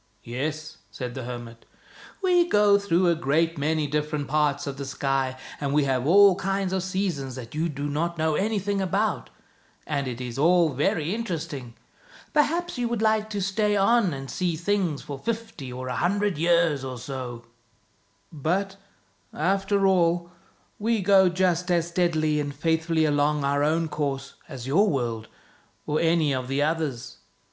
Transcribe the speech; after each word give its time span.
""Yes," 0.22 0.76
said 0.92 1.14
the 1.16 1.24
hermit." 1.24 1.66
We 2.22 2.48
go 2.48 2.78
through 2.78 3.08
a 3.08 3.16
great 3.16 3.58
many 3.58 3.88
different 3.88 4.28
parts 4.28 4.64
of 4.68 4.76
the 4.76 4.84
sky, 4.84 5.36
and 5.60 5.74
we 5.74 5.82
have 5.82 6.06
all 6.06 6.36
kinds 6.36 6.72
of 6.72 6.84
seasons 6.84 7.34
that 7.34 7.52
you 7.52 7.68
do 7.68 7.88
not 7.88 8.16
know 8.16 8.36
anything 8.36 8.80
about, 8.80 9.28
and 9.84 10.06
it 10.06 10.20
is 10.20 10.38
all 10.38 10.68
very 10.68 11.12
interesting. 11.12 11.74
Perhaps 12.32 12.78
you 12.78 12.86
would 12.86 13.02
like 13.02 13.28
to 13.30 13.40
stay 13.40 13.74
73 13.74 13.74
THE 13.74 13.78
BOY 13.78 13.80
WHO 13.80 13.92
WENT 13.92 14.04
OUT 14.04 14.04
OF 14.04 14.08
THE 14.08 14.12
WORLD 14.12 14.14
on 14.14 14.20
and 14.20 14.30
see 14.30 14.56
things 14.56 15.02
for 15.02 15.18
fifty 15.18 15.72
or 15.72 15.88
a 15.88 15.96
hundred 15.96 16.38
years 16.38 16.84
or 16.84 16.98
so. 17.00 17.44
But, 18.32 18.76
after 19.34 19.84
all, 19.84 20.30
we 20.78 21.00
go 21.02 21.28
just 21.28 21.72
as 21.72 21.88
steadily 21.88 22.38
and 22.38 22.54
faithfully 22.54 23.04
along 23.04 23.42
our 23.42 23.64
own 23.64 23.88
course 23.88 24.34
as 24.48 24.68
your 24.68 24.88
world 24.88 25.26
or 25.88 25.98
any 25.98 26.32
of 26.32 26.46
the 26.46 26.62
others." 26.62 27.16